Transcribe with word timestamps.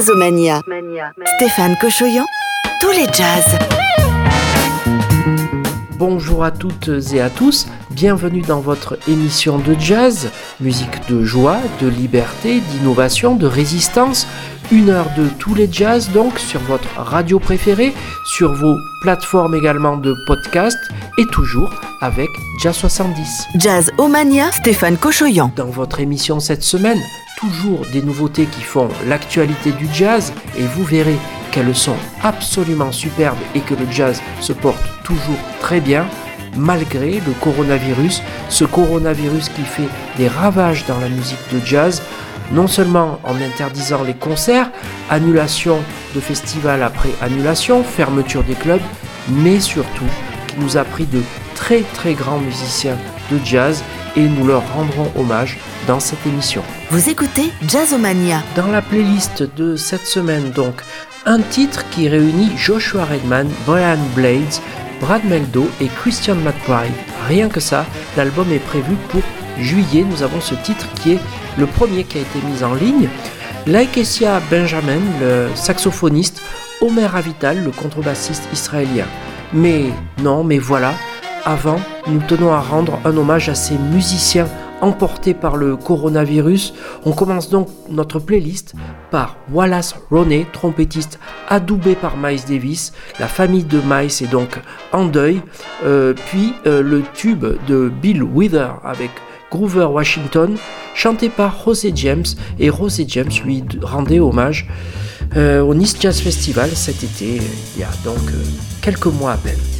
Jazzomania. 0.00 0.62
Stéphane 1.36 1.76
Cochoyan, 1.78 2.24
tous 2.80 2.90
les 2.92 3.04
jazz. 3.12 3.58
Bonjour 5.98 6.42
à 6.42 6.50
toutes 6.50 6.88
et 7.12 7.20
à 7.20 7.28
tous, 7.28 7.66
bienvenue 7.90 8.40
dans 8.40 8.60
votre 8.60 8.96
émission 9.08 9.58
de 9.58 9.76
jazz, 9.78 10.30
musique 10.58 11.06
de 11.10 11.22
joie, 11.22 11.58
de 11.82 11.88
liberté, 11.88 12.60
d'innovation, 12.60 13.34
de 13.34 13.46
résistance. 13.46 14.26
Une 14.72 14.88
heure 14.88 15.10
de 15.18 15.28
tous 15.38 15.54
les 15.54 15.70
jazz 15.70 16.08
donc 16.12 16.38
sur 16.38 16.60
votre 16.60 16.98
radio 16.98 17.38
préférée, 17.38 17.92
sur 18.24 18.54
vos 18.54 18.76
plateformes 19.02 19.54
également 19.54 19.98
de 19.98 20.14
podcast 20.26 20.78
et 21.18 21.26
toujours 21.26 21.74
avec 22.00 22.30
Jazz 22.62 22.74
70. 22.74 23.48
Jazz 23.56 23.90
Omania, 23.98 24.50
Stéphane 24.52 24.96
Cochoyan. 24.96 25.52
Dans 25.56 25.66
votre 25.66 26.00
émission 26.00 26.40
cette 26.40 26.62
semaine, 26.62 27.00
toujours 27.40 27.86
des 27.92 28.02
nouveautés 28.02 28.44
qui 28.44 28.60
font 28.60 28.88
l'actualité 29.06 29.72
du 29.72 29.88
jazz 29.92 30.32
et 30.58 30.62
vous 30.62 30.84
verrez 30.84 31.16
qu'elles 31.50 31.74
sont 31.74 31.96
absolument 32.22 32.92
superbes 32.92 33.38
et 33.54 33.60
que 33.60 33.74
le 33.74 33.90
jazz 33.90 34.20
se 34.40 34.52
porte 34.52 34.82
toujours 35.04 35.38
très 35.60 35.80
bien 35.80 36.06
malgré 36.56 37.12
le 37.12 37.32
coronavirus, 37.40 38.22
ce 38.48 38.64
coronavirus 38.64 39.48
qui 39.48 39.62
fait 39.62 39.88
des 40.16 40.28
ravages 40.28 40.84
dans 40.86 40.98
la 40.98 41.08
musique 41.08 41.38
de 41.52 41.64
jazz, 41.64 42.02
non 42.52 42.66
seulement 42.66 43.20
en 43.24 43.36
interdisant 43.36 44.02
les 44.02 44.14
concerts, 44.14 44.70
annulation 45.08 45.78
de 46.14 46.20
festivals 46.20 46.82
après 46.82 47.10
annulation, 47.22 47.82
fermeture 47.84 48.42
des 48.42 48.54
clubs, 48.54 48.82
mais 49.28 49.60
surtout 49.60 50.10
qui 50.48 50.56
nous 50.58 50.76
a 50.76 50.84
pris 50.84 51.06
de 51.06 51.22
très 51.54 51.82
très 51.94 52.14
grands 52.14 52.40
musiciens 52.40 52.98
de 53.30 53.38
jazz 53.44 53.82
et 54.16 54.28
nous 54.28 54.46
leur 54.46 54.62
rendrons 54.74 55.10
hommage 55.16 55.58
dans 55.86 56.00
cette 56.00 56.24
émission. 56.26 56.62
Vous 56.90 57.08
écoutez 57.08 57.50
Jazzomania. 57.66 58.42
Dans 58.56 58.68
la 58.68 58.82
playlist 58.82 59.42
de 59.56 59.76
cette 59.76 60.06
semaine 60.06 60.50
donc, 60.50 60.82
un 61.26 61.40
titre 61.40 61.84
qui 61.90 62.08
réunit 62.08 62.52
Joshua 62.56 63.04
Redman, 63.04 63.48
Brian 63.66 63.98
Blades, 64.14 64.60
Brad 65.00 65.24
Meldo 65.24 65.68
et 65.80 65.86
Christian 65.86 66.36
McBride. 66.36 66.92
Rien 67.28 67.48
que 67.48 67.60
ça, 67.60 67.86
l'album 68.16 68.50
est 68.52 68.58
prévu 68.58 68.94
pour 69.08 69.22
juillet. 69.58 70.04
Nous 70.08 70.22
avons 70.22 70.40
ce 70.40 70.54
titre 70.54 70.86
qui 71.00 71.12
est 71.12 71.20
le 71.58 71.66
premier 71.66 72.04
qui 72.04 72.18
a 72.18 72.22
été 72.22 72.38
mis 72.46 72.62
en 72.62 72.74
ligne. 72.74 73.08
Laikesia 73.66 74.40
Benjamin, 74.50 75.00
le 75.20 75.48
saxophoniste, 75.54 76.40
Omer 76.80 77.14
Avital, 77.14 77.62
le 77.62 77.70
contrebassiste 77.70 78.48
israélien. 78.52 79.06
Mais 79.52 79.86
non, 80.22 80.44
mais 80.44 80.58
voilà, 80.58 80.94
avant, 81.44 81.80
nous 82.06 82.20
tenons 82.26 82.52
à 82.52 82.60
rendre 82.60 82.98
un 83.04 83.16
hommage 83.16 83.48
à 83.48 83.54
ces 83.54 83.76
musiciens 83.76 84.48
emportés 84.80 85.34
par 85.34 85.56
le 85.56 85.76
coronavirus. 85.76 86.74
On 87.04 87.12
commence 87.12 87.50
donc 87.50 87.68
notre 87.88 88.18
playlist 88.18 88.74
par 89.10 89.36
Wallace 89.52 89.94
Roney, 90.10 90.46
trompettiste 90.52 91.18
adoubé 91.48 91.94
par 91.94 92.16
Miles 92.16 92.44
Davis. 92.48 92.92
La 93.18 93.28
famille 93.28 93.64
de 93.64 93.80
Miles 93.84 94.22
est 94.22 94.30
donc 94.30 94.58
en 94.92 95.04
deuil. 95.04 95.40
Euh, 95.84 96.14
puis 96.28 96.54
euh, 96.66 96.82
le 96.82 97.02
tube 97.14 97.44
de 97.66 97.88
Bill 97.88 98.22
Wither 98.22 98.70
avec 98.84 99.10
Groover 99.50 99.86
Washington, 99.86 100.56
chanté 100.94 101.28
par 101.28 101.56
José 101.64 101.92
James. 101.94 102.26
Et 102.58 102.70
José 102.70 103.04
James 103.08 103.32
lui 103.44 103.64
rendait 103.82 104.20
hommage 104.20 104.68
euh, 105.36 105.60
au 105.60 105.74
Nice 105.74 105.96
Jazz 106.00 106.20
Festival 106.20 106.70
cet 106.70 107.02
été, 107.02 107.40
il 107.76 107.80
y 107.80 107.84
a 107.84 107.90
donc 108.04 108.30
quelques 108.80 109.06
mois 109.06 109.32
à 109.32 109.36
peine. 109.36 109.79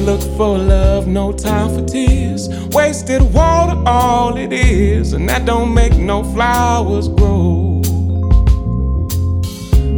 Look 0.00 0.22
for 0.38 0.56
love, 0.56 1.06
no 1.06 1.32
time 1.32 1.74
for 1.74 1.84
tears. 1.84 2.48
Wasted 2.68 3.20
water, 3.34 3.78
all 3.84 4.36
it 4.36 4.52
is, 4.52 5.12
and 5.12 5.28
that 5.28 5.44
don't 5.44 5.74
make 5.74 5.94
no 5.96 6.22
flowers 6.32 7.08
grow. 7.08 7.82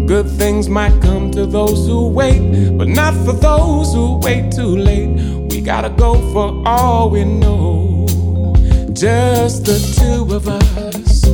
Good 0.07 0.29
things 0.31 0.69
might 0.69 1.01
come 1.01 1.31
to 1.33 1.47
those 1.47 1.87
who 1.87 2.09
wait, 2.09 2.77
but 2.77 2.89
not 2.89 3.15
for 3.25 3.33
those 3.33 3.95
who 3.95 4.19
wait 4.19 4.51
too 4.51 4.77
late. 4.77 5.11
We 5.53 5.61
gotta 5.61 5.91
go 5.91 6.15
for 6.33 6.61
all 6.67 7.11
we 7.11 7.25
know. 7.25 8.07
Just 8.93 9.67
the 9.67 9.79
two 9.97 10.35
of 10.35 10.49
us. 10.49 11.27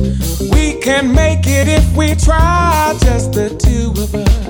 We 0.53 0.79
can 0.81 1.15
make 1.15 1.47
it 1.47 1.67
if 1.67 1.95
we 1.95 2.13
try, 2.15 2.95
just 3.01 3.31
the 3.31 3.49
two 3.49 3.91
of 4.01 4.13
us. 4.13 4.46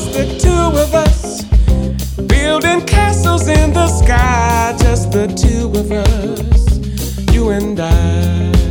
Just 0.00 0.14
the 0.14 0.38
two 0.38 0.80
of 0.80 0.94
us. 0.94 1.42
Building 2.22 2.80
castles 2.86 3.48
in 3.48 3.74
the 3.74 3.86
sky, 3.86 4.74
just 4.80 5.12
the 5.12 5.26
two 5.26 5.68
of 5.78 5.92
us. 5.92 7.34
You 7.34 7.50
and 7.50 7.78
I. 7.78 8.69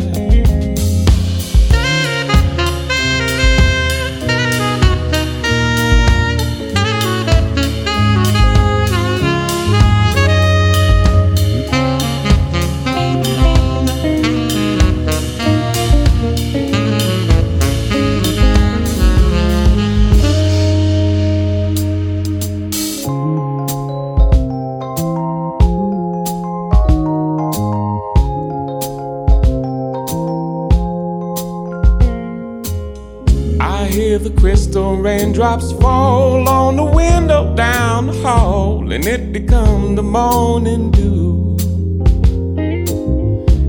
fall 35.79 36.47
on 36.47 36.75
the 36.75 36.83
window 36.83 37.55
down 37.55 38.07
the 38.07 38.13
hall, 38.21 38.91
and 38.91 39.05
it 39.05 39.31
become 39.31 39.95
the 39.95 40.03
morning 40.03 40.91
dew. 40.91 41.57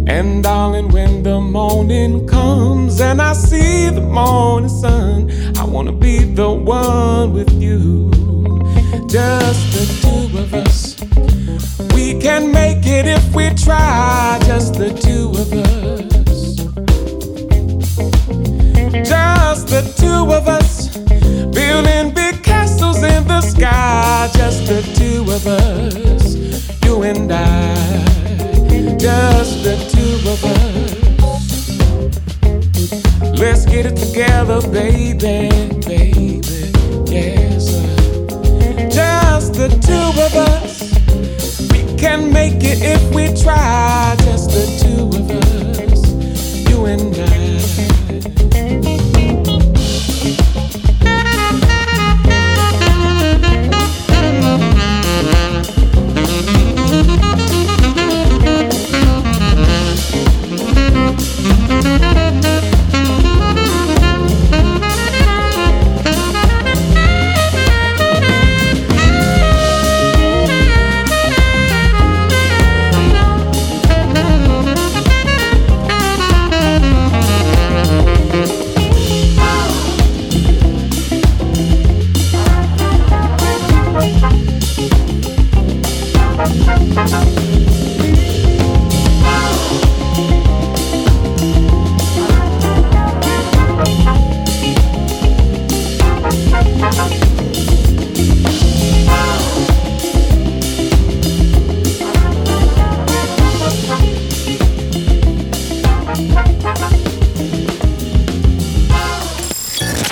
And 0.07 0.43
darling, 0.43 0.89
when 0.89 1.23
the 1.23 1.41
morning 1.41 2.27
comes 2.27 3.01
and 3.01 3.23
I 3.23 3.33
see 3.33 3.91
the 3.91 4.01
morning 4.01 4.69
sun, 4.69 5.31
I 5.57 5.65
wanna 5.65 5.93
be 5.93 6.19
the 6.25 6.51
one 6.51 7.33
with 7.33 7.53
you. 7.53 8.11
Just 9.09 9.63
the 9.75 9.85
two 10.03 10.39
of 10.39 10.55
us. 10.55 10.97
We 11.95 12.21
can 12.21 12.53
make 12.53 12.87
it 12.87 13.07
if 13.07 13.35
we 13.35 13.51
try, 13.51 14.39
just 14.47 14.75
the 14.75 14.91
two 15.07 15.31
of 15.43 15.53
us. 15.53 16.01
Just 19.09 19.69
the 19.69 19.83
two 20.01 20.33
of 20.39 20.47
us, 20.49 20.70
building 21.83 22.13
big 22.15 22.43
castles 22.43 23.03
in 23.03 23.27
the 23.27 23.41
sky. 23.41 24.29
Just 24.35 24.67
the 24.67 24.83
two 24.99 25.23
of 25.33 25.47
us, 25.47 26.35
you 26.85 27.03
and 27.03 27.33
I. 27.33 27.75
Just 28.99 29.65
the 29.65 29.77
two 29.93 30.15
of 30.31 30.45
us. 30.45 30.91
Let's 33.39 33.65
get 33.65 33.87
it 33.87 33.97
together, 33.97 34.61
baby, 34.71 35.49
baby, 35.87 36.41
yes. 37.11 37.65
Just 38.95 39.55
the 39.55 39.69
two 39.87 40.07
of 40.27 40.35
us, 40.37 40.83
we 41.71 41.81
can 41.97 42.33
make 42.33 42.63
it 42.63 42.83
if 42.83 43.15
we 43.15 43.29
try. 43.43 44.17
Just 44.25 44.51
the 44.51 44.67
two 44.83 44.90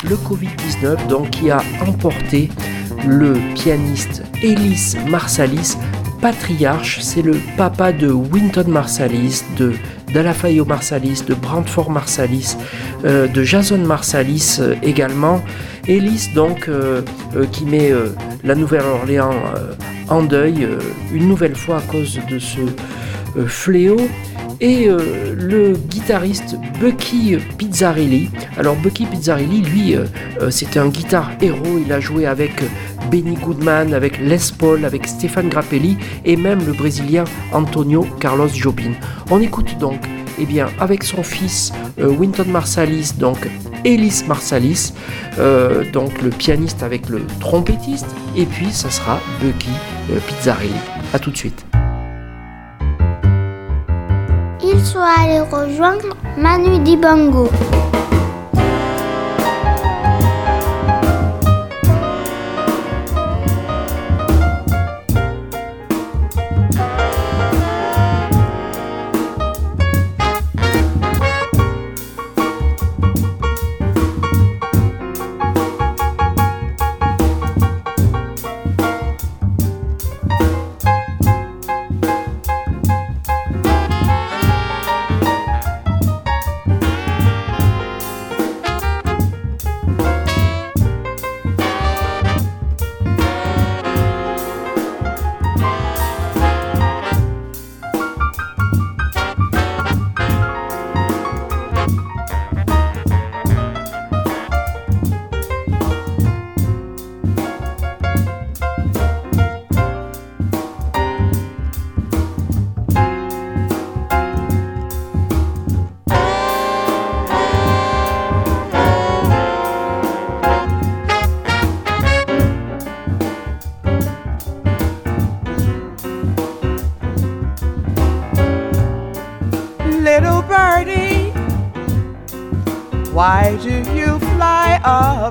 le 0.09 0.17
Covid-19 0.17 1.07
donc 1.09 1.31
qui 1.31 1.51
a 1.51 1.63
emporté 1.87 2.49
le 3.07 3.35
pianiste 3.55 4.23
Ellis 4.43 4.95
Marsalis, 5.09 5.77
patriarche, 6.21 7.01
c'est 7.01 7.23
le 7.23 7.37
papa 7.57 7.93
de 7.93 8.11
Winton 8.11 8.69
Marsalis, 8.69 9.45
de 9.57 9.73
d'Alafayo 10.13 10.65
Marsalis, 10.65 11.23
de 11.27 11.35
Brantford 11.35 11.91
Marsalis, 11.91 12.57
euh, 13.05 13.29
de 13.29 13.43
Jason 13.43 13.79
Marsalis 13.79 14.57
euh, 14.61 14.75
également. 14.83 15.43
Ellis 15.87 16.31
donc 16.35 16.69
euh, 16.69 17.03
qui 17.53 17.65
met 17.65 17.93
la 18.45 18.55
Nouvelle-Orléans 18.55 19.35
en 20.09 20.23
deuil 20.23 20.69
une 21.13 21.29
nouvelle 21.29 21.57
fois 21.57 21.79
à 21.79 21.81
cause 21.81 22.21
de 22.31 22.39
ce 22.39 22.61
fléau 23.47 23.97
et 24.61 24.89
euh, 24.89 25.35
le 25.37 25.73
guitariste 25.73 26.57
Bucky 26.81 27.37
Pizzarelli. 27.57 28.31
Alors 28.57 28.77
Bucky 28.77 29.07
Pizzarelli, 29.07 29.63
lui, 29.63 29.95
euh, 29.95 30.05
euh, 30.41 30.51
c'était 30.51 30.79
un 30.79 30.89
guitare 30.89 31.31
héros. 31.41 31.79
Il 31.85 31.93
a 31.93 32.01
joué 32.01 32.27
avec 32.27 32.53
Benny 33.11 33.37
Goodman, 33.37 33.95
avec 33.95 34.19
Les 34.19 34.39
Paul, 34.59 34.85
avec 34.85 35.07
Stéphane 35.07 35.49
Grappelli 35.49 35.97
et 36.25 36.37
même 36.37 36.65
le 36.67 36.73
Brésilien 36.73 37.25
Antonio 37.53 38.07
Carlos 38.21 38.49
Jobim. 38.49 38.93
On 39.31 39.41
écoute 39.41 39.79
donc, 39.79 40.01
eh 40.39 40.47
bien, 40.47 40.69
avec 40.81 41.05
son 41.05 41.23
fils 41.23 41.73
euh, 41.99 42.09
Winton 42.09 42.47
Marsalis, 42.49 43.13
donc 43.19 43.49
Ellis 43.85 44.25
Marsalis, 44.27 44.93
donc 45.93 46.21
le 46.21 46.31
pianiste 46.31 46.83
avec 46.83 47.09
le 47.09 47.23
trompettiste, 47.39 48.09
et 48.37 48.45
puis 48.45 48.73
ça 48.73 48.91
sera 48.91 49.21
Bucky 49.41 49.71
Pizzarelli. 50.27 50.75
A 51.15 51.21
tout 51.21 51.31
de 51.31 51.37
suite. 51.37 51.68
Ils 54.79 54.87
soit 54.87 55.11
allé 55.25 55.41
rejoindre 55.41 56.15
Manu 56.37 56.79
Dibango. 56.79 57.51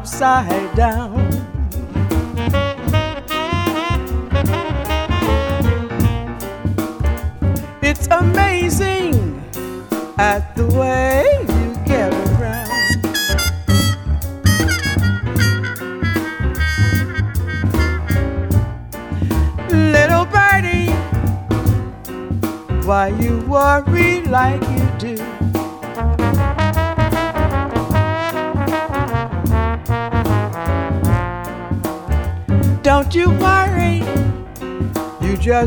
Upside 0.08 0.74
down. 0.74 1.27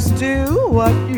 Just 0.00 0.16
do 0.16 0.68
what 0.70 1.09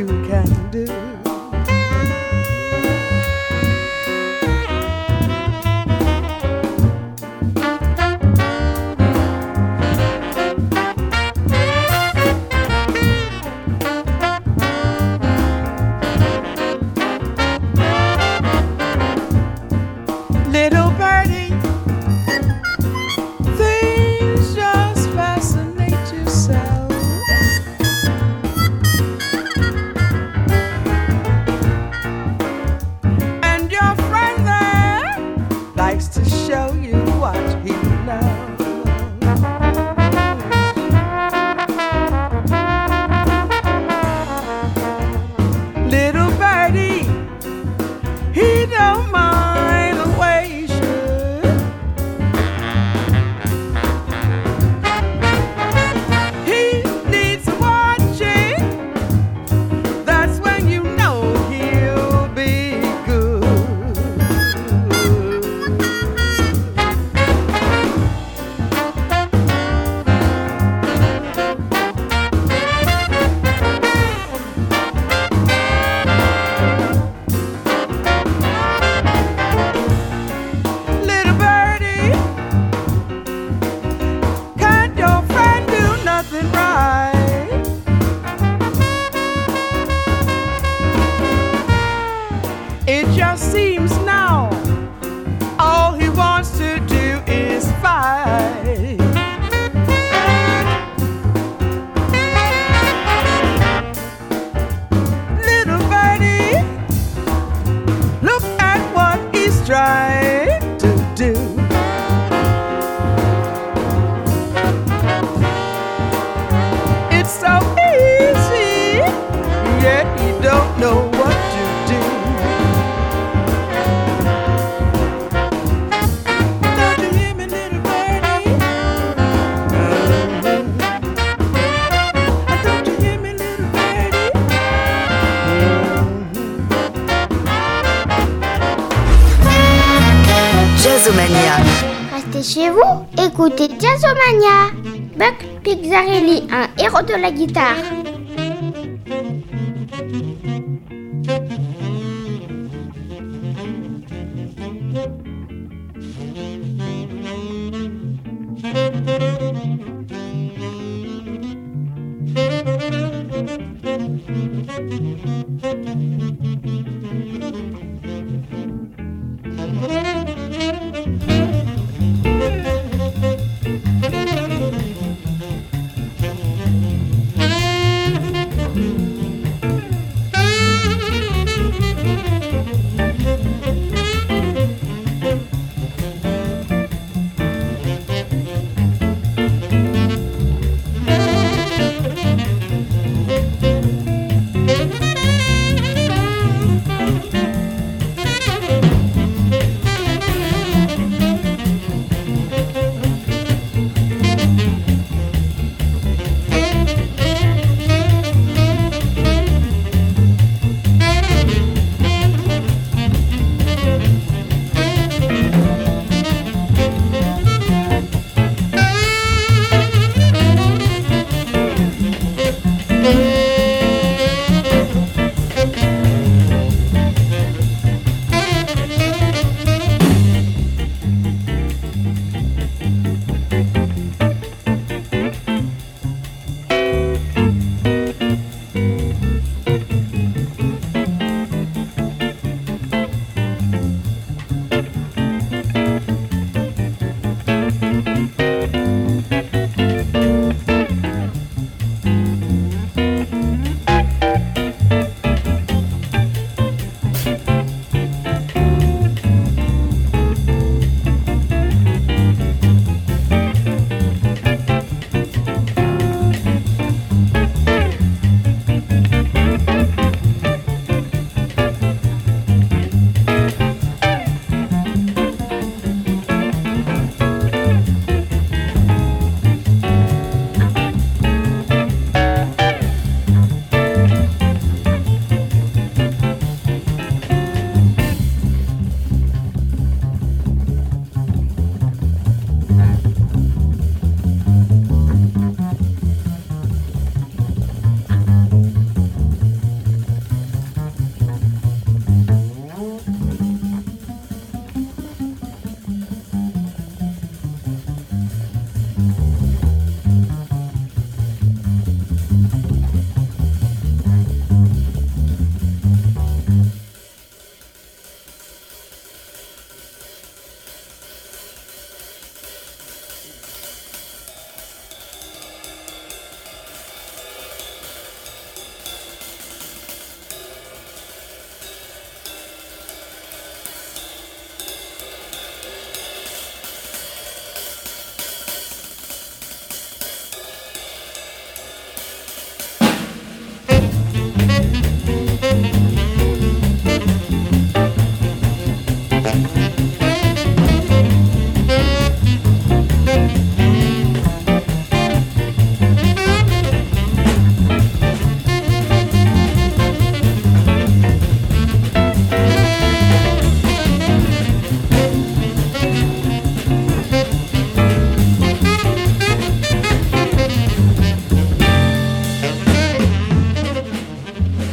Buck 144.43 145.63
Pizzarelli, 145.63 146.49
un 146.51 146.67
héros 146.77 147.07
de 147.07 147.17
la 147.17 147.31
guitare. 147.31 148.03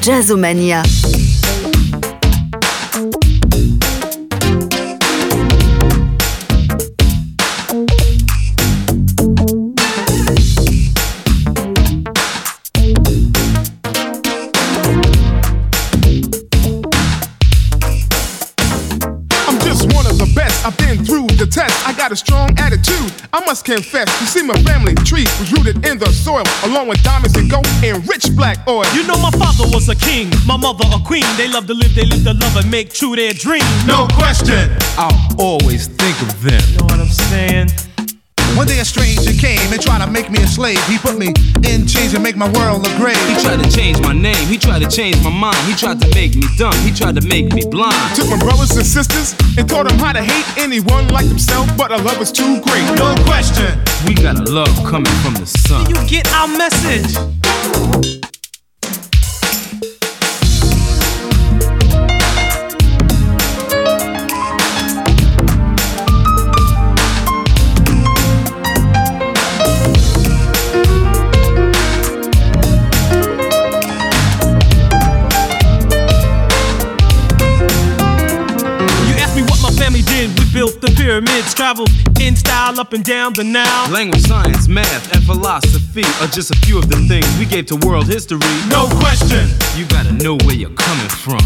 Jazzomania. 0.09 0.81
I 23.39 23.45
must 23.45 23.63
confess. 23.63 24.09
You 24.19 24.27
see, 24.27 24.43
my 24.43 24.61
family 24.63 24.93
tree 24.95 25.23
was 25.39 25.49
rooted 25.53 25.85
in 25.85 25.97
the 25.97 26.11
soil, 26.11 26.43
along 26.65 26.89
with 26.89 27.01
diamonds 27.03 27.37
and 27.37 27.49
gold 27.49 27.65
and 27.81 28.05
rich 28.07 28.35
black 28.35 28.67
oil. 28.67 28.83
You 28.93 29.07
know, 29.07 29.17
my 29.17 29.31
father 29.31 29.63
was 29.71 29.87
a 29.87 29.95
king, 29.95 30.29
my 30.45 30.57
mother 30.57 30.83
a 30.93 30.99
queen. 30.99 31.23
They 31.37 31.47
love 31.47 31.65
to 31.67 31.73
live, 31.73 31.95
they 31.95 32.03
live 32.03 32.23
to 32.25 32.33
love 32.33 32.57
and 32.57 32.69
make 32.69 32.91
true 32.91 33.15
their 33.15 33.31
dream. 33.31 33.63
No 33.87 34.07
question, 34.11 34.69
I'll 34.97 35.35
always 35.39 35.87
think 35.87 36.21
of 36.21 36.43
them. 36.43 36.61
You 36.67 36.77
know 36.79 36.85
what 36.85 36.99
I'm 36.99 37.07
saying? 37.07 37.88
One 38.55 38.67
day 38.67 38.79
a 38.79 38.85
stranger 38.85 39.33
came 39.33 39.71
and 39.71 39.81
tried 39.81 40.03
to 40.05 40.11
make 40.11 40.29
me 40.29 40.39
a 40.41 40.47
slave. 40.47 40.79
He 40.87 40.97
put 40.97 41.17
me 41.17 41.27
in 41.63 41.87
chains 41.87 42.13
and 42.13 42.23
make 42.23 42.35
my 42.35 42.49
world 42.53 42.85
a 42.85 42.91
grave. 42.97 43.19
He 43.27 43.35
tried 43.41 43.63
to 43.63 43.69
change 43.69 43.99
my 44.01 44.13
name, 44.13 44.47
he 44.47 44.57
tried 44.57 44.81
to 44.81 44.89
change 44.89 45.21
my 45.23 45.29
mind. 45.29 45.57
He 45.67 45.73
tried 45.75 46.01
to 46.01 46.07
make 46.15 46.35
me 46.35 46.43
dumb, 46.57 46.73
he 46.85 46.91
tried 46.91 47.15
to 47.15 47.25
make 47.27 47.53
me 47.53 47.63
blind. 47.65 48.15
Took 48.15 48.29
my 48.29 48.39
brothers 48.39 48.75
and 48.75 48.85
sisters 48.85 49.35
and 49.57 49.69
taught 49.69 49.87
them 49.87 49.97
how 49.99 50.13
to 50.13 50.23
hate 50.23 50.47
anyone 50.57 51.07
like 51.09 51.25
himself, 51.25 51.69
but 51.77 51.91
our 51.91 52.01
love 52.01 52.21
is 52.21 52.31
too 52.31 52.61
great. 52.61 52.85
No 52.97 53.15
question. 53.25 53.79
We 54.07 54.13
got 54.13 54.39
a 54.39 54.51
love 54.51 54.73
coming 54.85 55.13
from 55.23 55.35
the 55.35 55.45
sun. 55.45 55.85
Do 55.85 55.99
You 55.99 56.07
get 56.07 56.27
our 56.33 56.47
message. 56.47 58.38
Pyramids, 81.19 81.53
traveled 81.53 81.89
in 82.21 82.35
style 82.35 82.79
up 82.79 82.93
and 82.93 83.03
down 83.03 83.33
the 83.33 83.43
Nile. 83.43 83.89
Language, 83.91 84.21
science, 84.21 84.67
math, 84.67 85.13
and 85.13 85.23
philosophy 85.23 86.03
are 86.21 86.27
just 86.27 86.51
a 86.51 86.57
few 86.65 86.77
of 86.77 86.89
the 86.89 86.97
things 87.07 87.27
we 87.37 87.45
gave 87.45 87.65
to 87.67 87.75
world 87.87 88.07
history. 88.07 88.39
No 88.69 88.87
question. 88.99 89.47
You 89.75 89.85
gotta 89.87 90.13
know 90.13 90.37
where 90.45 90.55
you're 90.55 90.75
coming 90.75 91.09
from. 91.09 91.39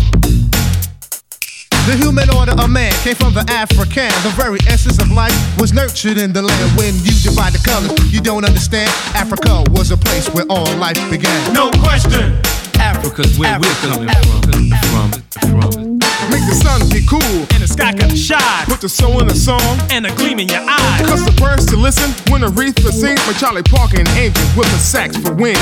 The 1.87 1.97
human 1.97 2.29
order 2.29 2.53
of 2.53 2.69
man 2.69 2.93
came 3.03 3.15
from 3.15 3.33
the 3.33 3.45
African. 3.49 4.09
The 4.23 4.33
very 4.37 4.59
essence 4.67 5.01
of 5.01 5.11
life 5.11 5.35
was 5.59 5.73
nurtured 5.73 6.17
in 6.17 6.31
the 6.31 6.41
land. 6.41 6.77
When 6.77 6.93
you 7.03 7.11
divide 7.21 7.53
the 7.53 7.61
colors, 7.63 7.91
you 8.13 8.21
don't 8.21 8.45
understand. 8.45 8.89
Africa 9.15 9.63
was 9.71 9.91
a 9.91 9.97
place 9.97 10.29
where 10.29 10.45
all 10.49 10.71
life 10.77 10.99
began. 11.09 11.53
No 11.53 11.71
question. 11.83 12.39
Africa's 12.79 13.37
where 13.37 13.49
Africa, 13.49 13.99
we're 13.99 14.07
coming 14.07 14.09
Africa, 14.09 14.81
from. 14.87 15.61
From, 15.61 15.71
from. 15.71 15.92
Make 16.31 16.45
the 16.47 16.55
sun 16.55 16.87
be 16.89 17.05
cool 17.05 17.45
and 17.53 17.61
the 17.61 17.67
sky 17.67 17.91
gonna 17.93 18.15
shine. 18.15 18.65
Put 18.65 18.81
the 18.81 18.89
soul 18.89 19.21
in 19.21 19.27
a 19.29 19.35
song 19.35 19.61
and 19.89 20.05
a 20.05 20.15
gleam 20.15 20.39
in 20.39 20.47
your 20.47 20.61
eye. 20.61 21.03
Cause 21.05 21.25
the 21.25 21.33
birds 21.33 21.65
to 21.67 21.77
listen 21.77 22.11
when 22.31 22.41
Aretha 22.41 22.91
sings 22.91 23.21
for 23.23 23.33
Charlie 23.39 23.63
Parker 23.63 23.99
and 23.99 24.09
Angel 24.09 24.43
with 24.55 24.71
the 24.71 24.79
sax 24.79 25.17
for 25.17 25.33
wings. 25.33 25.59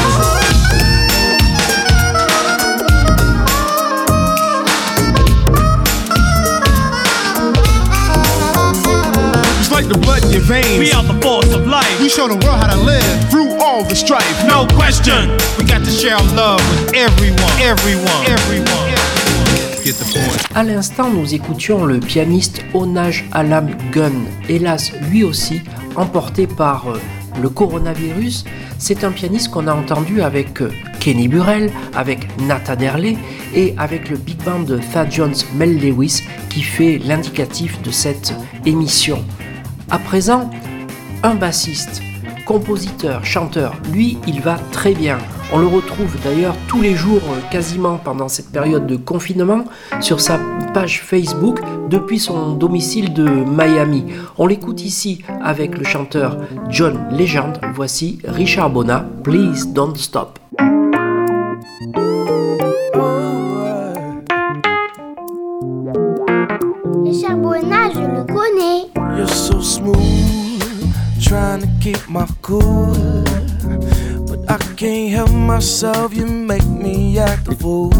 like 9.71 9.87
the 9.87 9.97
blood 9.97 10.23
in 10.25 10.31
your 10.31 10.41
veins. 10.41 10.77
We 10.77 10.91
are 10.91 11.03
the 11.03 11.19
force 11.21 11.51
of 11.53 11.65
life. 11.65 11.99
We 11.99 12.09
show 12.09 12.27
the 12.27 12.35
world 12.45 12.59
how 12.59 12.67
to 12.75 12.79
live 12.79 13.31
through 13.31 13.55
all 13.63 13.83
the 13.83 13.95
strife. 13.95 14.45
No 14.45 14.67
question. 14.75 15.31
We 15.57 15.63
got 15.63 15.83
to 15.85 15.91
share 15.91 16.15
our 16.15 16.35
love 16.35 16.59
with 16.69 16.93
everyone. 16.93 17.55
Everyone. 17.61 18.25
Everyone. 18.27 19.00
À 20.53 20.63
l'instant, 20.63 21.09
nous 21.09 21.33
écoutions 21.33 21.85
le 21.85 21.99
pianiste 21.99 22.63
Onaj 22.73 23.25
Alam 23.31 23.69
Gunn, 23.91 24.25
hélas 24.47 24.91
lui 25.09 25.23
aussi 25.23 25.61
emporté 25.95 26.45
par 26.45 26.87
euh, 26.89 26.99
le 27.41 27.49
coronavirus. 27.49 28.45
C'est 28.77 29.03
un 29.03 29.11
pianiste 29.11 29.49
qu'on 29.49 29.67
a 29.67 29.73
entendu 29.73 30.21
avec 30.21 30.61
euh, 30.61 30.71
Kenny 30.99 31.27
Burrell, 31.27 31.71
avec 31.95 32.27
Nata 32.41 32.75
Derley 32.75 33.17
et 33.55 33.73
avec 33.77 34.09
le 34.09 34.17
big 34.17 34.37
band 34.43 34.59
de 34.59 34.79
Thad 34.93 35.11
Jones 35.11 35.35
Mel 35.55 35.79
Lewis 35.79 36.21
qui 36.49 36.61
fait 36.61 36.99
l'indicatif 36.99 37.81
de 37.81 37.89
cette 37.89 38.35
émission. 38.65 39.23
À 39.89 39.97
présent, 39.97 40.51
un 41.23 41.33
bassiste, 41.33 42.03
compositeur, 42.45 43.25
chanteur, 43.25 43.75
lui, 43.91 44.19
il 44.27 44.41
va 44.41 44.59
très 44.71 44.93
bien. 44.93 45.17
On 45.53 45.59
le 45.59 45.67
retrouve 45.67 46.15
d'ailleurs 46.23 46.55
tous 46.69 46.81
les 46.81 46.95
jours, 46.95 47.21
euh, 47.29 47.41
quasiment 47.51 47.97
pendant 47.97 48.29
cette 48.29 48.51
période 48.51 48.87
de 48.87 48.95
confinement, 48.95 49.65
sur 49.99 50.21
sa 50.21 50.39
page 50.73 51.01
Facebook 51.01 51.59
depuis 51.89 52.19
son 52.19 52.53
domicile 52.53 53.13
de 53.13 53.25
Miami. 53.25 54.05
On 54.37 54.47
l'écoute 54.47 54.81
ici 54.81 55.23
avec 55.43 55.77
le 55.77 55.83
chanteur 55.83 56.37
John 56.69 56.97
Legend. 57.11 57.59
Voici 57.75 58.19
Richard 58.23 58.69
Bona, 58.69 59.05
Please 59.23 59.67
Don't 59.67 59.97
Stop. 59.97 60.39
Richard 67.03 67.37
Bona, 67.37 67.89
je 67.93 67.99
le 67.99 68.23
connais. 68.23 69.17
You're 69.17 69.27
so 69.27 69.59
smooth, 69.59 70.93
trying 71.21 71.59
to 71.59 71.67
keep 71.81 71.99
my 72.07 72.25
cool. 72.41 73.30
Can't 74.81 75.11
help 75.11 75.31
myself, 75.31 76.11
you 76.11 76.25
make 76.25 76.65
me 76.65 77.19
act 77.19 77.47
a 77.47 77.55
fool. 77.55 77.91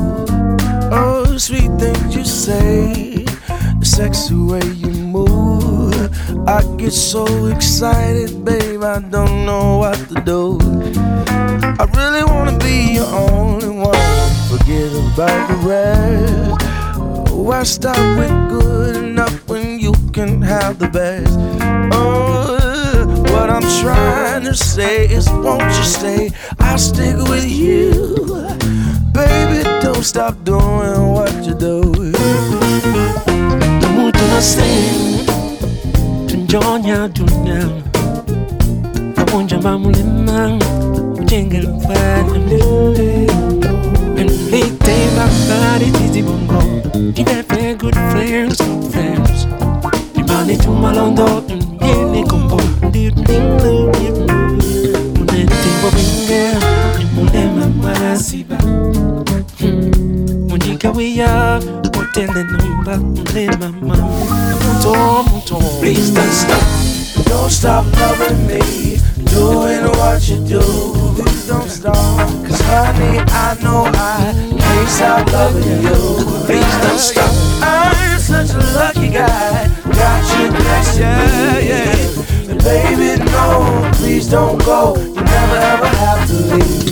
Oh, 0.91 1.37
sweet 1.37 1.69
things 1.77 2.15
you 2.15 2.25
say, 2.25 3.23
the 3.77 3.85
sexy 3.85 4.33
way 4.33 4.65
you 4.65 4.89
move. 4.89 5.93
I 6.49 6.63
get 6.77 6.93
so 6.93 7.45
excited, 7.45 8.43
babe, 8.43 8.81
I 8.81 8.97
don't 8.99 9.45
know 9.45 9.77
what 9.77 9.95
to 10.09 10.21
do. 10.21 10.57
I 11.77 11.85
really 11.95 12.23
wanna 12.23 12.57
be 12.57 12.95
your 12.95 13.05
only 13.13 13.69
one, 13.69 14.31
forget 14.49 14.91
about 15.13 15.49
the 15.49 15.57
rest. 15.69 17.31
Why 17.31 17.61
stop 17.61 18.17
with 18.17 18.33
good 18.49 18.95
enough 18.95 19.47
when 19.47 19.79
you 19.79 19.93
can 20.13 20.41
have 20.41 20.79
the 20.79 20.87
best? 20.87 21.60
I'm 23.51 23.61
trying 23.83 24.43
to 24.45 24.55
say 24.55 25.07
is, 25.07 25.29
won't 25.29 25.61
you 25.63 25.83
stay? 25.83 26.31
I'll 26.57 26.77
stick 26.77 27.17
with 27.27 27.45
you. 27.45 28.15
Baby, 29.11 29.63
don't 29.81 30.03
stop 30.03 30.41
doing 30.45 31.11
what 31.11 31.33
you 31.43 31.53
do. 31.53 31.81
너무나 33.81 34.39
세, 34.39 34.63
전혀 36.47 37.09
두냥. 37.09 37.83
나 39.15 39.25
혼자 39.29 39.57
마무리만, 39.57 40.57
언젠가는 41.19 41.77
빠져들래. 41.79 43.27
Big 44.51 44.77
day, 44.79 45.07
my 45.15 45.29
body, 45.47 45.91
dizzy 45.91 46.21
bongo. 46.21 46.59
Keep 47.13 47.27
that 47.27 47.77
good 47.77 47.95
friends, 48.11 48.57
good 48.57 48.91
friends. 48.91 49.47
네 50.13 50.23
맘이 50.23 50.57
정말 50.57 50.97
언덕 50.97 51.47
Please 65.81 66.11
don't 66.11 66.31
stop. 66.31 67.25
Don't 67.25 67.49
stop 67.49 67.85
loving 67.97 68.47
me. 68.47 68.97
Doing 69.25 69.83
what 69.97 70.21
you 70.29 70.37
do. 70.47 70.61
Please 71.15 71.47
don't 71.47 71.67
stop. 71.67 71.95
Cause 72.45 72.61
honey, 72.61 73.17
I 73.17 73.57
know 73.63 73.85
I 73.87 74.31
can't 74.59 74.89
stop 74.89 75.31
loving 75.31 75.81
you. 75.81 76.45
Please 76.45 76.77
don't 76.81 76.99
stop. 76.99 77.31
I'm 77.61 78.19
such 78.19 78.51
a 78.51 78.59
lucky 78.77 79.09
guy. 79.09 79.67
Got 79.83 80.39
you 80.39 80.51
next 80.51 80.95
to 80.97 81.01
me. 81.01 81.67
Yeah. 81.67 82.17
And 82.17 82.20
baby, 82.63 83.23
no, 83.31 83.91
please 83.95 84.27
don't 84.27 84.63
go. 84.65 84.95
You 84.97 85.21
never 85.21 85.55
ever 85.55 85.87
have 85.87 86.27
to 86.27 86.33
leave. 86.33 86.91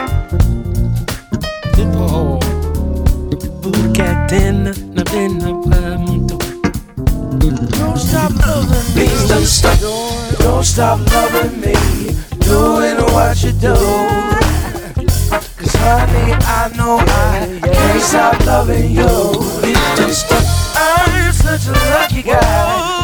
Bukatena 4.31 4.73
na 4.93 5.03
bena 5.03 5.53
kwa 5.53 5.97
moto 5.97 6.37
Don't 7.77 7.97
stop 7.97 8.31
loving 8.39 8.95
me. 8.95 9.07
Please 9.07 9.27
Don't 9.27 9.45
stop. 9.45 9.79
Don't 10.39 10.63
stop 10.63 10.99
loving 11.11 11.59
me. 11.59 11.73
Doing 12.39 12.97
what 13.11 13.43
you 13.43 13.51
do. 13.51 13.75
Cause 15.57 15.75
honey, 15.75 16.33
I 16.47 16.71
know 16.77 16.99
I 16.99 17.59
can't 17.61 18.01
stop 18.01 18.45
loving 18.45 18.91
you. 18.91 19.33
Please 19.59 19.95
don't 19.97 20.13
stop. 20.13 20.43
I'm 20.77 21.33
such 21.33 21.67
a 21.67 21.71
lucky 21.91 22.21
guy 22.21 23.00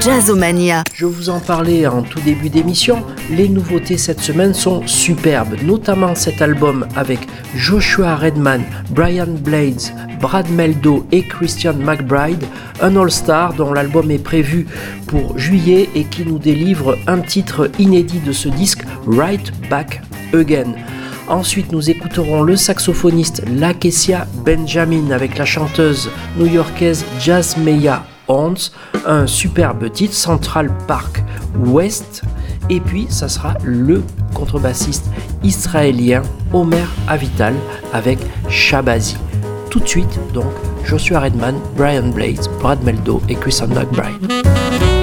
Jazzomania. 0.00 0.82
Je 0.94 1.06
vous 1.06 1.30
en 1.30 1.40
parlais 1.40 1.86
en 1.86 2.02
tout 2.02 2.20
début 2.20 2.48
d'émission, 2.48 3.04
les 3.30 3.48
nouveautés 3.48 3.98
cette 3.98 4.20
semaine 4.20 4.54
sont 4.54 4.86
superbes, 4.86 5.56
notamment 5.62 6.14
cet 6.14 6.42
album 6.42 6.86
avec 6.94 7.20
Joshua 7.54 8.16
Redman, 8.16 8.62
Brian 8.90 9.26
Blades, 9.40 9.92
Brad 10.20 10.50
Meldo 10.50 11.06
et 11.12 11.22
Christian 11.22 11.74
McBride, 11.74 12.44
un 12.80 12.96
All-Star 12.96 13.54
dont 13.54 13.72
l'album 13.72 14.10
est 14.10 14.22
prévu 14.22 14.66
pour 15.06 15.38
juillet 15.38 15.88
et 15.94 16.04
qui 16.04 16.24
nous 16.24 16.38
délivre 16.38 16.96
un 17.06 17.20
titre 17.20 17.70
inédit 17.78 18.20
de 18.20 18.32
ce 18.32 18.48
disque, 18.48 18.84
Right 19.06 19.52
Back 19.68 20.02
Again. 20.32 20.74
Ensuite, 21.28 21.72
nous 21.72 21.90
écouterons 21.90 22.42
le 22.42 22.54
saxophoniste 22.54 23.42
Lakesia 23.48 24.26
Benjamin 24.44 25.10
avec 25.10 25.38
la 25.38 25.44
chanteuse 25.44 26.08
new-yorkaise 26.36 27.04
Jasmeya 27.18 28.04
Hans, 28.28 28.70
un 29.06 29.26
superbe 29.26 29.90
titre 29.90 30.14
Central 30.14 30.70
Park 30.86 31.22
West. 31.58 32.22
Et 32.70 32.80
puis, 32.80 33.06
ça 33.08 33.28
sera 33.28 33.54
le 33.64 34.02
contrebassiste 34.34 35.06
israélien 35.42 36.22
Omer 36.52 36.88
Avital 37.08 37.54
avec 37.92 38.18
Shabazi. 38.48 39.16
Tout 39.68 39.80
de 39.80 39.88
suite, 39.88 40.18
donc, 40.32 40.52
Joshua 40.84 41.20
Redman, 41.20 41.56
Brian 41.76 42.08
Blades, 42.08 42.46
Brad 42.60 42.82
Meldo 42.84 43.20
et 43.28 43.34
Christian 43.34 43.68
McBride. 43.68 44.95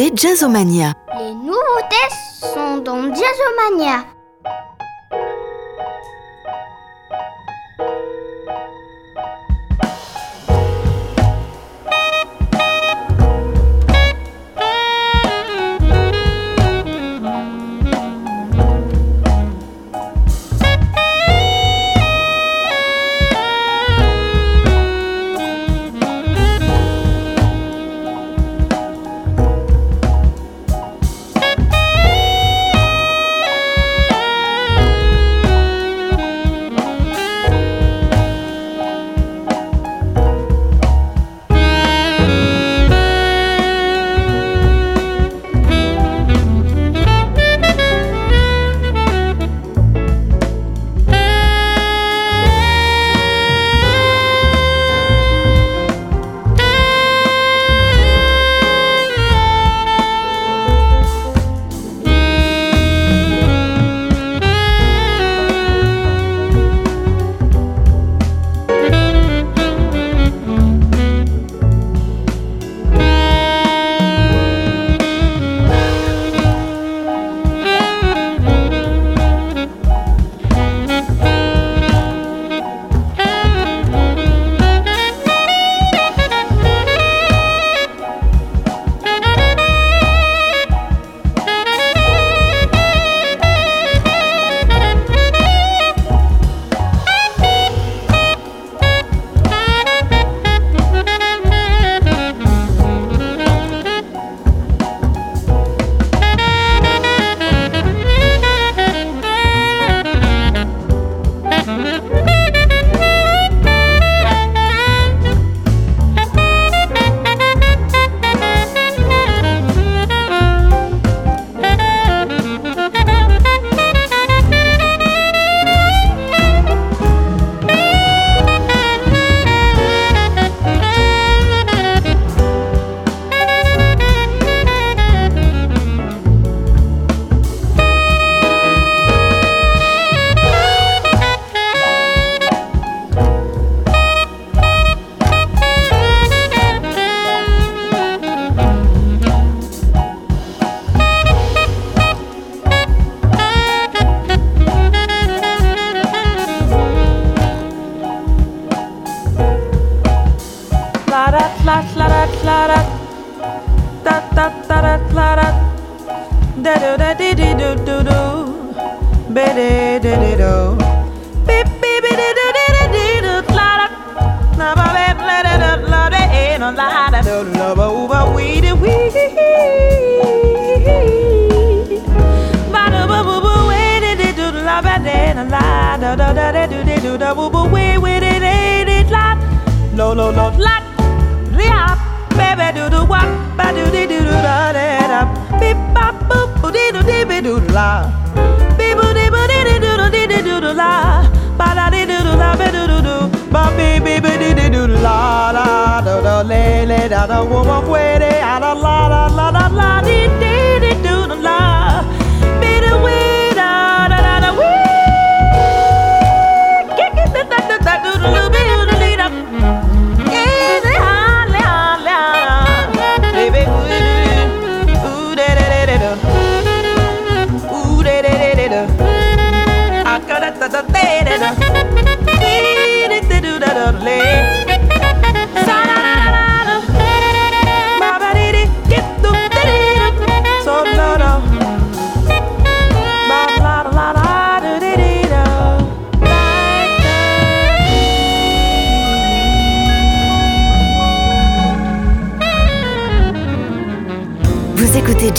Écoutez 0.00 0.16
Jazzomania. 0.16 0.92
Les 1.18 1.34
nouveautés 1.34 1.96
sont 2.40 2.78
dans 2.78 3.02
Jazzomania. 3.14 4.04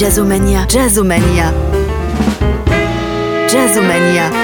Jazzomania. 0.02 0.66
Jazzomania. 0.68 1.54
Jazzomania. 3.54 4.41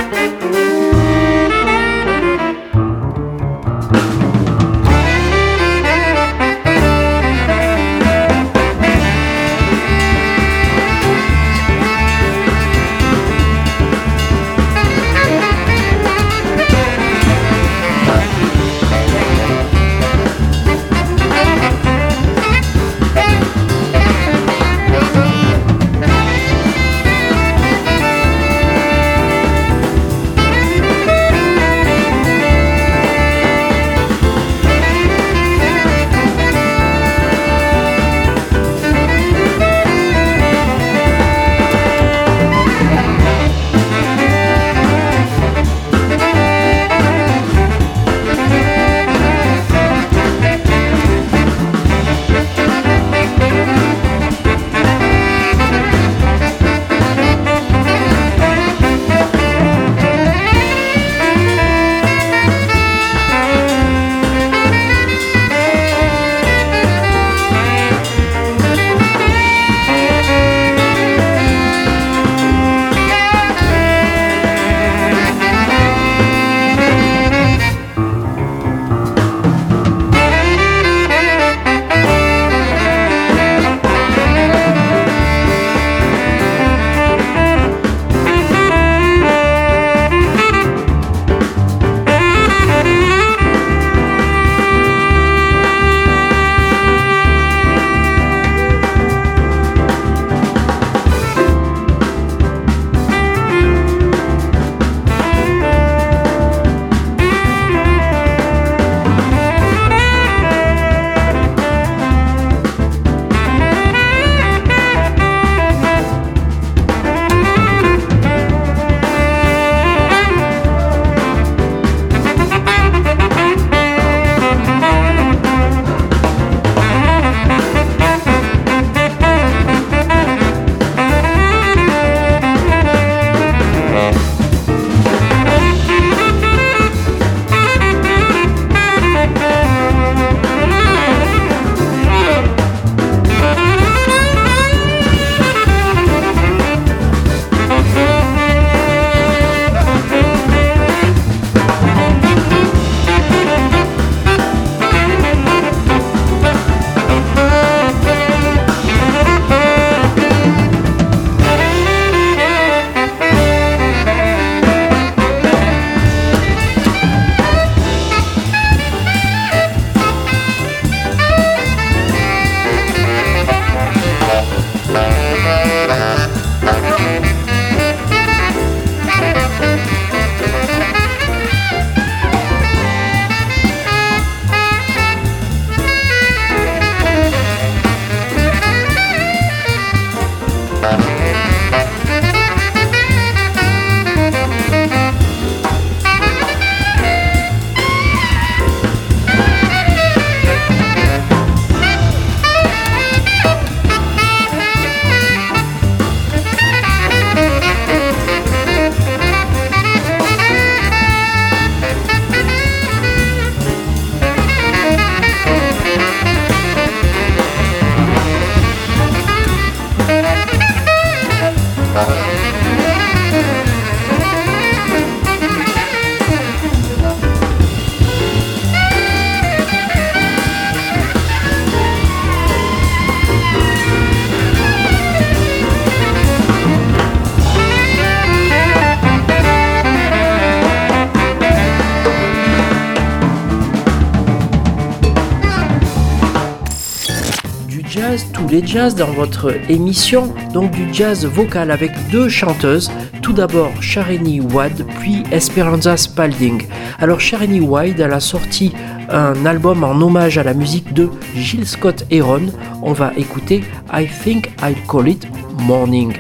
Jazz, 248.68 248.96
dans 248.96 249.12
votre 249.12 249.54
émission, 249.70 250.34
donc 250.54 250.72
du 250.72 250.94
jazz 250.94 251.26
vocal 251.26 251.72
avec 251.72 251.92
deux 252.12 252.28
chanteuses, 252.28 252.92
tout 253.22 253.32
d'abord 253.32 253.72
Sharini 253.82 254.42
Wade, 254.42 254.86
puis 255.00 255.24
Esperanza 255.32 255.96
Spalding. 255.96 256.64
Alors 257.00 257.22
Sharini 257.22 257.62
Wade, 257.62 258.00
elle 258.00 258.12
a 258.12 258.20
sorti 258.20 258.74
un 259.10 259.46
album 259.46 259.86
en 259.86 260.02
hommage 260.02 260.38
à 260.38 260.44
la 260.44 260.54
musique 260.54 260.94
de 260.94 261.10
Gilles 261.34 261.66
Scott 261.66 262.06
Heron. 262.12 262.48
On 262.82 262.92
va 262.92 263.14
écouter 263.16 263.64
I 263.94 264.06
Think 264.24 264.50
I'll 264.62 264.76
Call 264.90 265.08
It 265.08 265.28
Morning. 265.62 266.14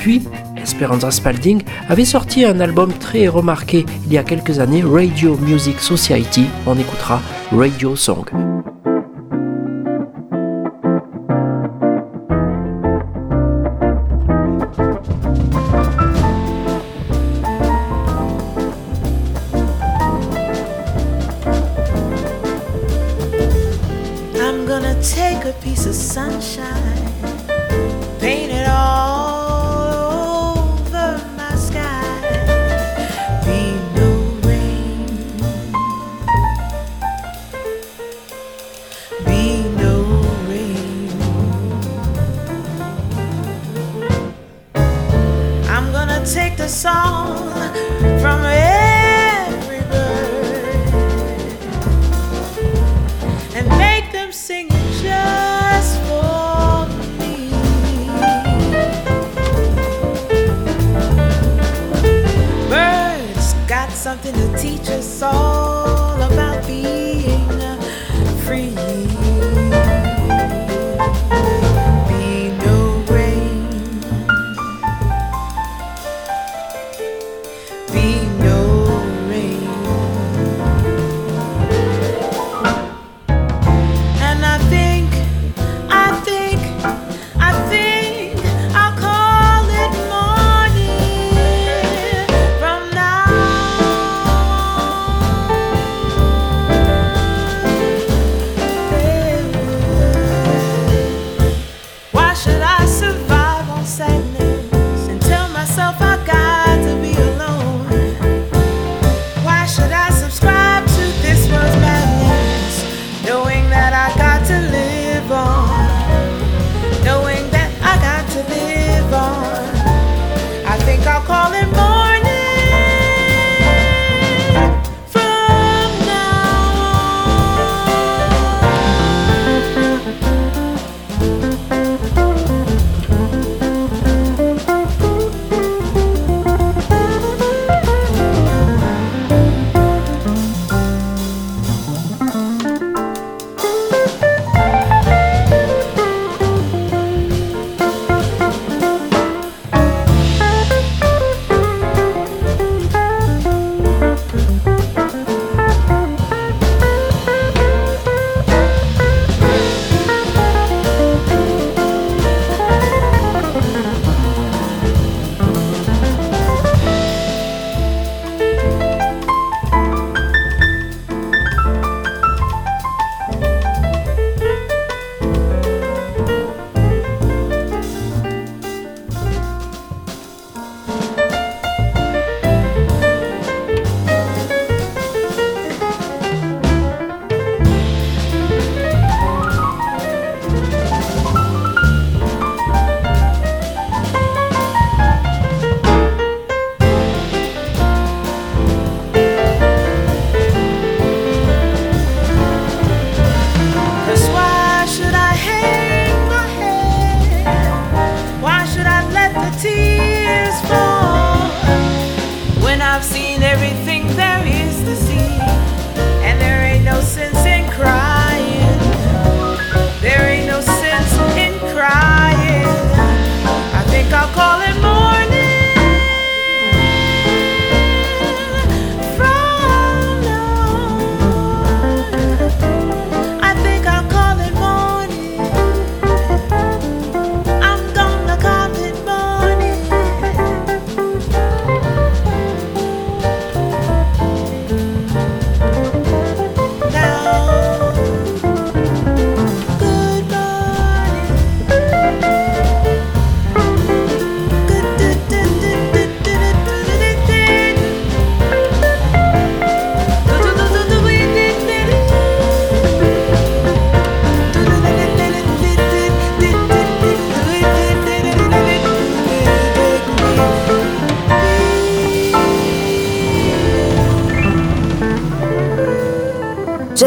Puis 0.00 0.22
Esperanza 0.60 1.12
Spalding 1.12 1.62
avait 1.88 2.04
sorti 2.04 2.44
un 2.44 2.58
album 2.58 2.92
très 2.92 3.28
remarqué 3.28 3.86
il 4.06 4.12
y 4.12 4.18
a 4.18 4.24
quelques 4.24 4.58
années, 4.58 4.82
Radio 4.82 5.36
Music 5.36 5.78
Society. 5.78 6.46
On 6.66 6.76
écoutera 6.76 7.22
Radio 7.52 7.94
Song. 7.94 8.51
gonna 24.80 25.02
take 25.02 25.44
a 25.44 25.52
piece 25.60 25.84
of 25.84 25.94
sunshine, 25.94 27.12
paint 28.18 28.50
it 28.50 28.66
all 28.66 30.80
over 30.80 31.20
my 31.36 31.54
sky. 31.56 32.00
Be 33.44 33.74
no 33.94 34.08
rain, 34.48 35.06
be 39.26 39.62
no 39.76 39.94
rain. 40.48 41.10
I'm 45.68 45.92
gonna 45.92 46.24
take 46.24 46.56
the 46.56 46.68
song. 46.68 47.61
Something 64.22 64.52
to 64.52 64.56
teach 64.56 64.88
us 64.90 65.20
all. 65.22 65.61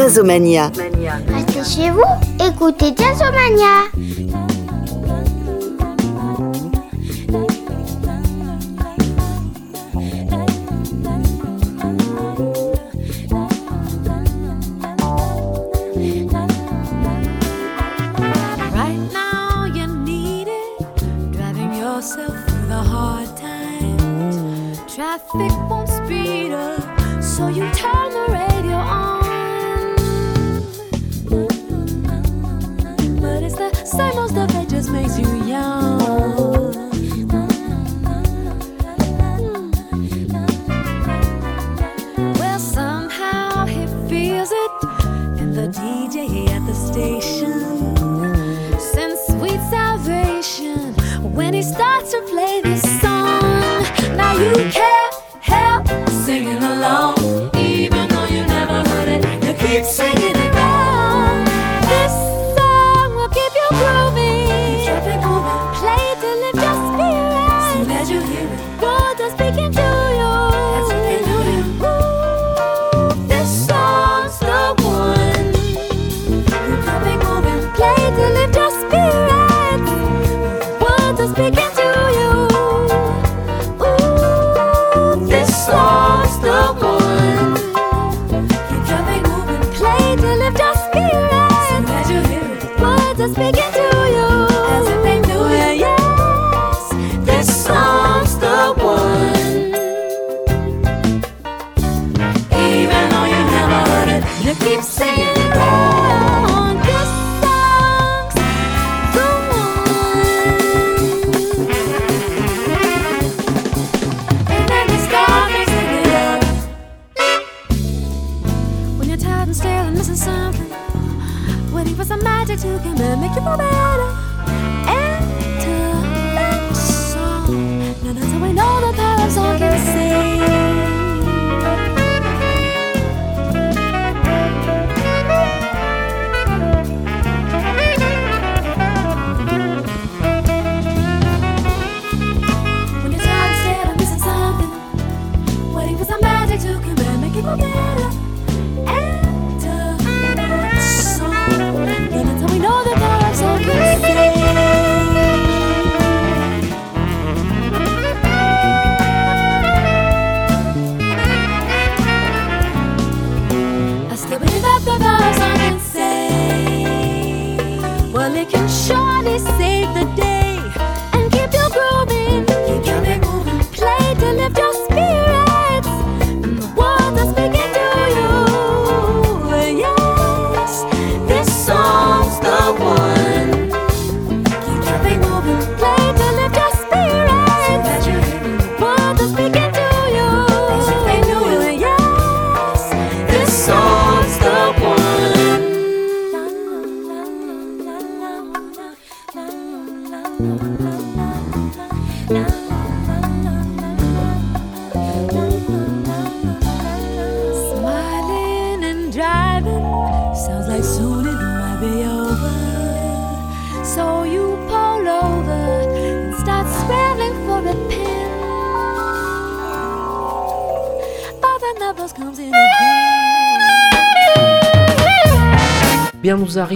Restez 0.06 1.82
chez 1.82 1.90
vous, 1.90 2.02
écoutez 2.46 2.94
Jazzomania. 2.96 3.90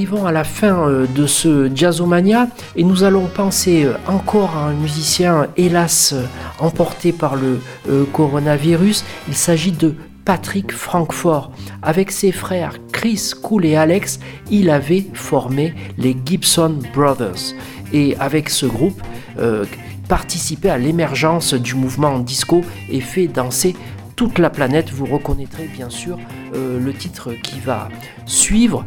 Arrivons 0.00 0.24
à 0.24 0.32
la 0.32 0.44
fin 0.44 0.88
euh, 0.88 1.06
de 1.14 1.26
ce 1.26 1.70
Jazzomania 1.74 2.48
et 2.74 2.84
nous 2.84 3.04
allons 3.04 3.26
penser 3.26 3.84
euh, 3.84 3.92
encore 4.06 4.56
à 4.56 4.68
un 4.68 4.72
musicien, 4.72 5.48
hélas, 5.58 6.14
euh, 6.14 6.24
emporté 6.58 7.12
par 7.12 7.36
le 7.36 7.60
coronavirus. 8.14 9.04
Il 9.28 9.34
s'agit 9.34 9.72
de 9.72 9.94
Patrick 10.24 10.72
Frankfort. 10.72 11.52
Avec 11.82 12.12
ses 12.12 12.32
frères 12.32 12.78
Chris, 12.92 13.32
Cool 13.42 13.66
et 13.66 13.76
Alex, 13.76 14.20
il 14.50 14.70
avait 14.70 15.04
formé 15.12 15.74
les 15.98 16.16
Gibson 16.24 16.78
Brothers. 16.94 17.54
Et 17.92 18.16
avec 18.18 18.48
ce 18.48 18.64
groupe, 18.64 19.02
participait 20.08 20.70
à 20.70 20.78
l'émergence 20.78 21.52
du 21.52 21.74
mouvement 21.74 22.18
disco 22.20 22.62
et 22.90 23.00
fait 23.00 23.26
danser 23.26 23.74
toute 24.16 24.38
la 24.38 24.48
planète. 24.48 24.90
Vous 24.92 25.06
reconnaîtrez 25.06 25.64
bien 25.64 25.90
sûr 25.90 26.18
le 26.54 26.92
titre 26.92 27.32
qui 27.42 27.58
va 27.60 27.88
suivre. 28.26 28.84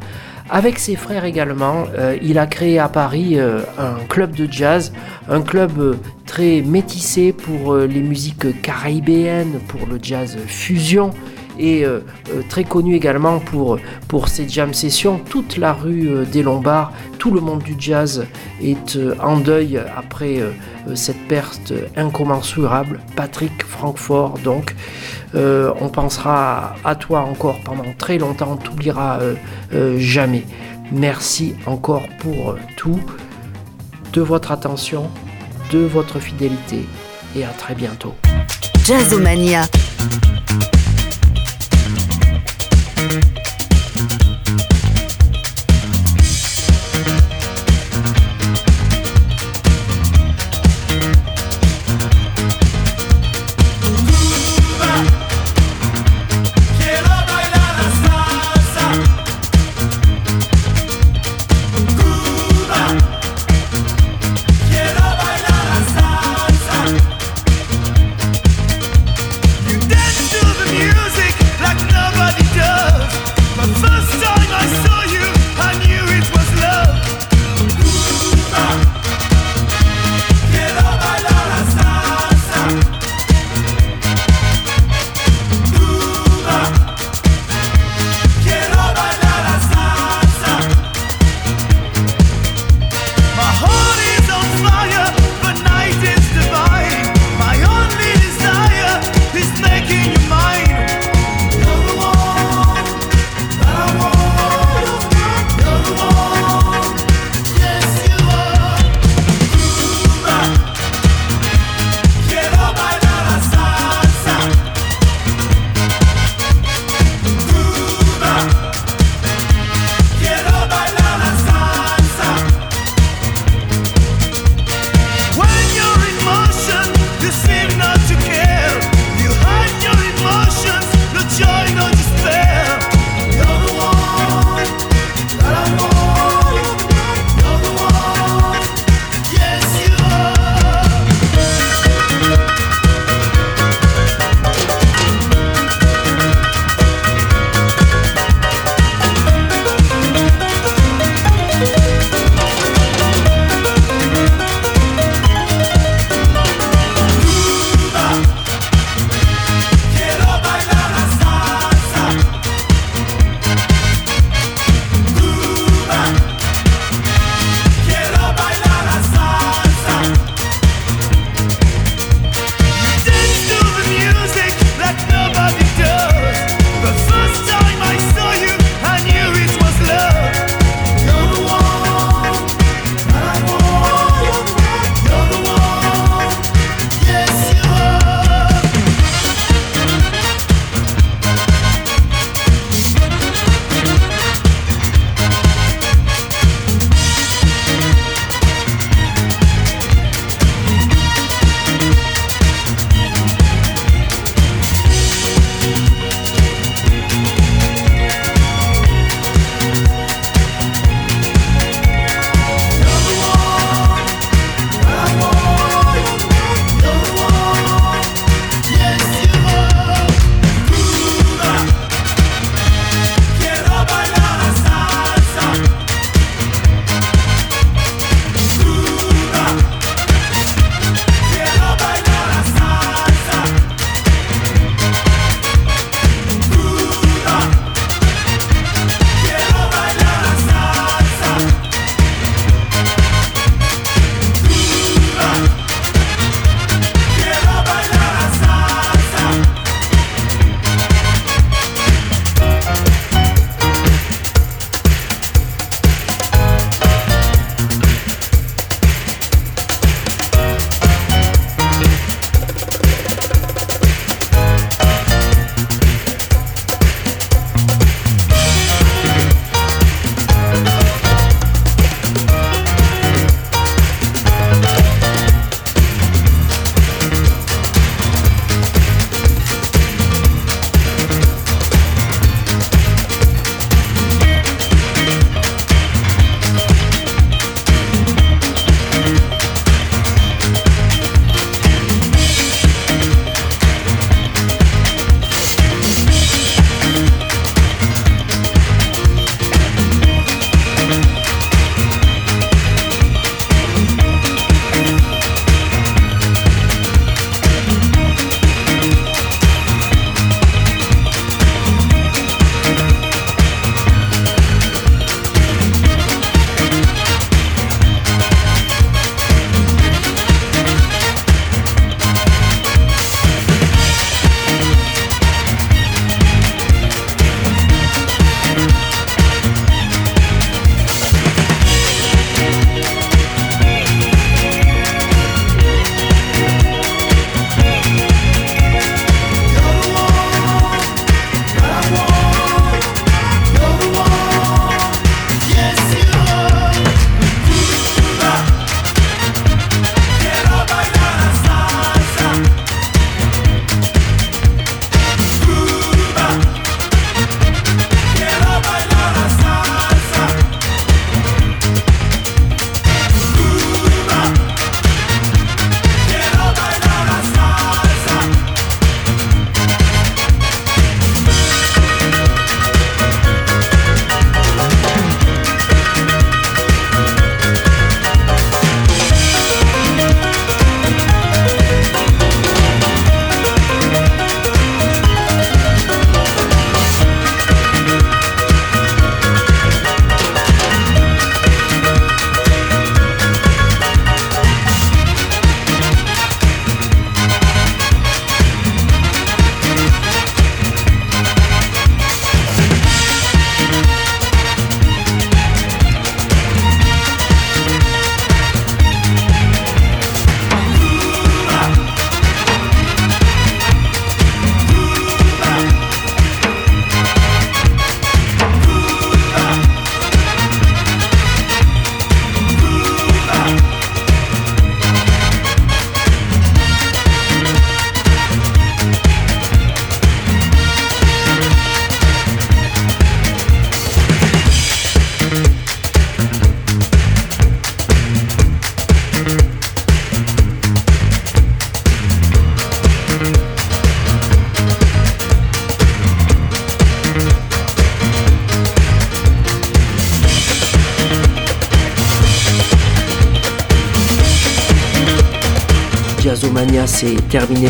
Avec 0.50 0.78
ses 0.78 0.96
frères 0.96 1.26
également, 1.26 1.86
euh, 1.98 2.18
il 2.22 2.38
a 2.38 2.46
créé 2.46 2.78
à 2.78 2.90
Paris 2.90 3.40
euh, 3.40 3.62
un 3.80 4.04
club 4.10 4.36
de 4.36 4.52
jazz, 4.52 4.92
un 5.30 5.42
club 5.42 5.72
euh, 5.80 5.96
très 6.26 6.62
métissé 6.62 7.32
pour 7.32 7.76
les 7.76 8.02
musiques 8.02 8.62
caribéennes, 8.62 9.60
pour 9.68 9.88
le 9.88 10.00
jazz 10.02 10.38
fusion 10.48 11.12
et 11.60 11.86
très 12.50 12.64
connu 12.64 12.96
également 12.96 13.40
pour, 13.40 13.78
pour 14.08 14.28
ses 14.28 14.48
jam 14.48 14.74
sessions. 14.74 15.20
Toute 15.30 15.58
la 15.58 15.74
rue 15.74 16.26
des 16.32 16.44
Lombards, 16.44 16.92
tout 17.20 17.32
le 17.32 17.42
monde 17.42 17.64
du 17.64 17.76
jazz 17.78 18.26
est 18.62 18.98
en 19.22 19.38
deuil 19.38 19.80
après 19.96 20.40
cette 20.96 21.28
perte 21.28 21.74
incommensurable. 21.96 23.00
Patrick 23.16 23.64
Francfort, 23.64 24.40
donc. 24.44 24.74
Euh, 25.36 25.74
on 25.82 25.90
pensera 25.90 26.76
à 26.84 26.96
toi 26.96 27.22
encore 27.22 27.60
pendant 27.64 27.92
très 27.98 28.18
longtemps, 28.18 28.52
on 28.52 28.56
t'oubliera 28.56 29.20
euh, 29.20 29.34
euh, 29.74 29.98
jamais. 29.98 30.44
Merci 30.92 31.56
encore 31.66 32.04
pour 32.20 32.56
tout, 32.78 33.00
de 34.12 34.22
votre 34.22 34.52
attention, 34.52 35.10
de 35.72 35.80
votre 35.80 36.20
fidélité 36.20 36.86
et 37.36 37.44
à 37.44 37.50
très 37.50 37.74
bientôt. 37.74 38.14
Jazzomania. 38.86 39.64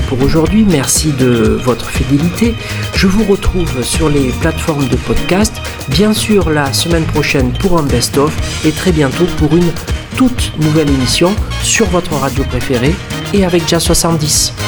Pour 0.07 0.21
aujourd'hui. 0.21 0.65
Merci 0.67 1.11
de 1.11 1.59
votre 1.63 1.89
fidélité. 1.89 2.55
Je 2.95 3.07
vous 3.07 3.23
retrouve 3.23 3.83
sur 3.83 4.09
les 4.09 4.29
plateformes 4.29 4.87
de 4.87 4.95
podcast, 4.95 5.53
bien 5.89 6.13
sûr 6.13 6.49
la 6.49 6.71
semaine 6.73 7.05
prochaine 7.05 7.51
pour 7.53 7.77
un 7.77 7.83
best-of 7.83 8.33
et 8.65 8.71
très 8.71 8.91
bientôt 8.91 9.25
pour 9.37 9.55
une 9.55 9.71
toute 10.15 10.53
nouvelle 10.59 10.89
émission 10.89 11.33
sur 11.61 11.85
votre 11.87 12.13
radio 12.13 12.43
préférée 12.45 12.95
et 13.33 13.45
avec 13.45 13.67
Jazz 13.67 13.83
70. 13.83 14.62